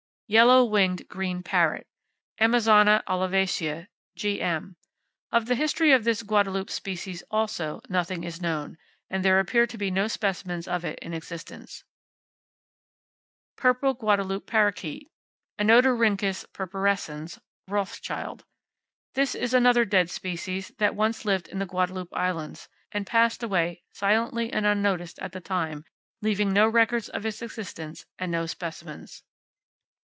[0.33, 1.85] Yellow Winged Green Parrot,
[2.39, 8.77] —Amazona olivacea, (Gm.).—Of the history of this Guadeloupe species, also, nothing is known,
[9.09, 11.83] and there appear to be no specimens of it in existence.
[13.57, 15.11] Purple Guadeloupe Parrakeet,
[15.59, 17.37] —Anodorhynchus purpurescens,
[17.67, 23.83] (Rothschild).—This is another dead species, that once lived in the Guadeloupe Islands, and passed away
[23.91, 25.83] silently and unnoticed at the time,
[26.21, 29.23] leaving no records of its existence, and no specimens.